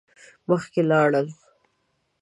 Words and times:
مخکی 0.47 0.81
لاړل. 0.89 1.27